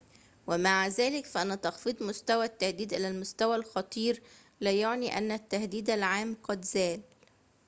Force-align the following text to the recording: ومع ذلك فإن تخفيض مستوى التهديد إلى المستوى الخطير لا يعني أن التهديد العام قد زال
ومع 0.47 0.87
ذلك 0.87 1.25
فإن 1.25 1.61
تخفيض 1.61 2.03
مستوى 2.03 2.45
التهديد 2.45 2.93
إلى 2.93 3.07
المستوى 3.07 3.55
الخطير 3.55 4.21
لا 4.61 4.71
يعني 4.71 5.17
أن 5.17 5.31
التهديد 5.31 5.89
العام 5.89 6.37
قد 6.43 6.65
زال 6.65 7.01